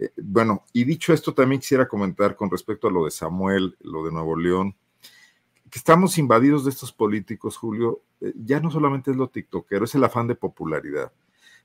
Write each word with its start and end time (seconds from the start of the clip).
Eh, 0.00 0.10
bueno, 0.16 0.64
y 0.72 0.84
dicho 0.84 1.12
esto, 1.12 1.34
también 1.34 1.60
quisiera 1.60 1.88
comentar 1.88 2.36
con 2.36 2.50
respecto 2.50 2.86
a 2.86 2.90
lo 2.90 3.04
de 3.04 3.10
Samuel, 3.10 3.76
lo 3.80 4.04
de 4.04 4.12
Nuevo 4.12 4.36
León, 4.36 4.76
que 5.70 5.78
estamos 5.78 6.18
invadidos 6.18 6.64
de 6.64 6.70
estos 6.70 6.92
políticos, 6.92 7.56
Julio, 7.56 8.02
eh, 8.20 8.32
ya 8.36 8.60
no 8.60 8.70
solamente 8.70 9.10
es 9.10 9.16
lo 9.16 9.28
tiktokero, 9.28 9.84
es 9.84 9.94
el 9.94 10.04
afán 10.04 10.28
de 10.28 10.36
popularidad. 10.36 11.12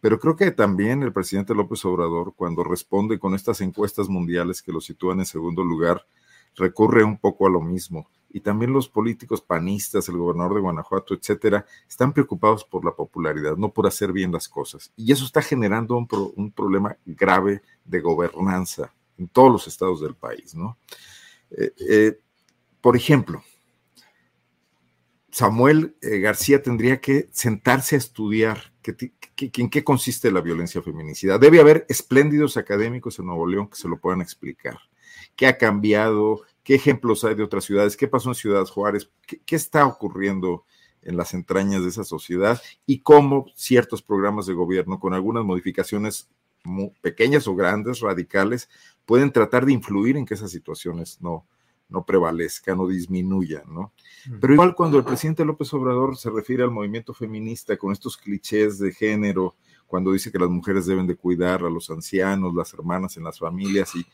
Pero 0.00 0.18
creo 0.18 0.36
que 0.36 0.50
también 0.50 1.02
el 1.02 1.12
presidente 1.12 1.54
López 1.54 1.84
Obrador, 1.84 2.34
cuando 2.34 2.64
responde 2.64 3.18
con 3.18 3.34
estas 3.34 3.60
encuestas 3.60 4.08
mundiales 4.08 4.62
que 4.62 4.72
lo 4.72 4.80
sitúan 4.80 5.20
en 5.20 5.26
segundo 5.26 5.62
lugar, 5.62 6.06
recurre 6.56 7.04
un 7.04 7.18
poco 7.18 7.46
a 7.46 7.50
lo 7.50 7.60
mismo. 7.60 8.08
Y 8.36 8.40
también 8.40 8.72
los 8.72 8.88
políticos 8.88 9.40
panistas, 9.40 10.08
el 10.08 10.16
gobernador 10.18 10.56
de 10.56 10.60
Guanajuato, 10.62 11.14
etcétera, 11.14 11.64
están 11.88 12.12
preocupados 12.12 12.64
por 12.64 12.84
la 12.84 12.90
popularidad, 12.90 13.56
no 13.56 13.70
por 13.72 13.86
hacer 13.86 14.12
bien 14.12 14.32
las 14.32 14.48
cosas. 14.48 14.92
Y 14.96 15.12
eso 15.12 15.24
está 15.24 15.40
generando 15.40 15.96
un, 15.96 16.08
pro- 16.08 16.32
un 16.34 16.50
problema 16.50 16.96
grave 17.06 17.62
de 17.84 18.00
gobernanza 18.00 18.92
en 19.18 19.28
todos 19.28 19.52
los 19.52 19.68
estados 19.68 20.00
del 20.00 20.16
país, 20.16 20.52
¿no? 20.56 20.76
Eh, 21.52 21.72
eh, 21.88 22.18
por 22.80 22.96
ejemplo, 22.96 23.40
Samuel 25.30 25.94
eh, 26.02 26.18
García 26.18 26.60
tendría 26.60 27.00
que 27.00 27.28
sentarse 27.30 27.94
a 27.94 27.98
estudiar 27.98 28.72
qué- 28.82 29.12
en 29.36 29.70
qué 29.70 29.84
consiste 29.84 30.32
la 30.32 30.40
violencia 30.40 30.82
feminicida. 30.82 31.38
Debe 31.38 31.60
haber 31.60 31.86
espléndidos 31.88 32.56
académicos 32.56 33.16
en 33.20 33.26
Nuevo 33.26 33.46
León 33.46 33.68
que 33.68 33.76
se 33.76 33.88
lo 33.88 33.96
puedan 33.98 34.20
explicar. 34.20 34.78
¿Qué 35.36 35.46
ha 35.46 35.56
cambiado? 35.56 36.42
¿Qué 36.64 36.74
ejemplos 36.74 37.22
hay 37.24 37.36
de 37.36 37.44
otras 37.44 37.64
ciudades? 37.64 37.96
¿Qué 37.96 38.08
pasó 38.08 38.30
en 38.30 38.34
Ciudad 38.34 38.66
Juárez? 38.66 39.10
¿Qué, 39.26 39.40
qué 39.44 39.54
está 39.54 39.86
ocurriendo 39.86 40.64
en 41.02 41.16
las 41.16 41.34
entrañas 41.34 41.82
de 41.82 41.90
esa 41.90 42.04
sociedad? 42.04 42.60
Y 42.86 43.00
cómo 43.00 43.46
ciertos 43.54 44.02
programas 44.02 44.46
de 44.46 44.54
gobierno, 44.54 44.98
con 44.98 45.14
algunas 45.14 45.44
modificaciones 45.44 46.28
pequeñas 47.00 47.46
o 47.46 47.54
grandes, 47.54 48.00
radicales, 48.00 48.68
pueden 49.04 49.30
tratar 49.30 49.66
de 49.66 49.72
influir 49.72 50.16
en 50.16 50.24
que 50.24 50.34
esas 50.34 50.50
situaciones 50.50 51.20
no, 51.20 51.46
no 51.88 52.04
prevalezcan 52.04 52.80
o 52.80 52.88
disminuyan, 52.88 53.62
¿no? 53.72 53.92
Pero 54.40 54.54
igual 54.54 54.74
cuando 54.74 54.98
el 54.98 55.04
presidente 55.04 55.44
López 55.44 55.72
Obrador 55.74 56.16
se 56.16 56.30
refiere 56.30 56.62
al 56.62 56.70
movimiento 56.70 57.12
feminista 57.12 57.76
con 57.76 57.92
estos 57.92 58.16
clichés 58.16 58.78
de 58.78 58.92
género, 58.92 59.56
cuando 59.94 60.10
dice 60.10 60.32
que 60.32 60.40
las 60.40 60.50
mujeres 60.50 60.86
deben 60.86 61.06
de 61.06 61.14
cuidar 61.14 61.62
a 61.62 61.70
los 61.70 61.88
ancianos, 61.88 62.52
las 62.52 62.74
hermanas 62.74 63.16
en 63.16 63.22
las 63.22 63.38
familias 63.38 63.92
y, 63.94 64.04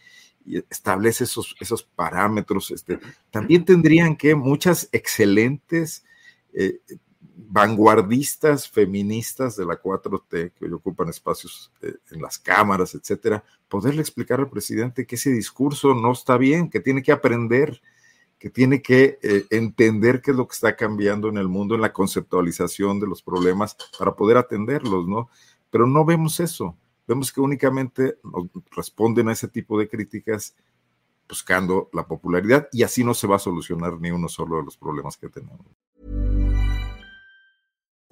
establece 0.69 1.25
esos, 1.25 1.57
esos 1.59 1.83
parámetros, 1.83 2.71
este, 2.71 2.99
también 3.31 3.65
tendrían 3.65 4.15
que 4.15 4.35
muchas 4.35 4.91
excelentes 4.93 6.05
eh, 6.53 6.81
vanguardistas 7.49 8.69
feministas 8.69 9.57
de 9.57 9.65
la 9.65 9.81
4T 9.81 10.53
que 10.53 10.67
hoy 10.67 10.73
ocupan 10.73 11.09
espacios 11.09 11.73
eh, 11.81 11.95
en 12.11 12.21
las 12.21 12.39
cámaras, 12.39 12.95
etcétera, 12.95 13.43
poderle 13.67 14.03
explicar 14.03 14.39
al 14.39 14.51
presidente 14.51 15.07
que 15.07 15.15
ese 15.15 15.31
discurso 15.31 15.95
no 15.95 16.13
está 16.13 16.37
bien, 16.37 16.69
que 16.69 16.81
tiene 16.81 17.03
que 17.03 17.13
aprender, 17.13 17.81
que 18.39 18.51
tiene 18.51 18.83
que 18.83 19.19
eh, 19.23 19.47
entender 19.49 20.21
qué 20.21 20.33
es 20.33 20.37
lo 20.37 20.47
que 20.47 20.55
está 20.57 20.77
cambiando 20.77 21.31
en 21.31 21.39
el 21.39 21.49
mundo, 21.49 21.75
en 21.75 21.81
la 21.81 21.95
conceptualización 21.95 23.01
de 23.01 23.07
los 23.07 23.23
problemas 23.23 23.79
para 23.99 24.15
poder 24.15 24.37
atenderlos, 24.37 25.09
¿no? 25.09 25.31
Pero 25.71 25.87
no 25.87 26.05
vemos 26.05 26.41
eso. 26.41 26.77
Vemos 27.07 27.33
que 27.33 27.41
únicamente 27.41 28.19
nos 28.23 28.49
responden 28.77 29.29
a 29.29 29.33
ese 29.33 29.49
tipo 29.49 29.79
de 29.79 29.89
críticas 29.89 30.55
buscando 31.29 31.89
la 31.93 32.07
popularidad 32.07 32.69
y 32.73 32.83
así 32.83 33.05
no 33.05 33.15
se 33.15 33.27
va 33.27 33.37
a 33.37 33.41
solucionar 33.41 34.01
ni 34.01 34.11
uno 34.11 34.29
solo 34.29 34.57
de 34.57 34.65
los 34.65 34.77
problemas 34.77 35.17
que 35.17 35.29
tenemos. 35.29 35.65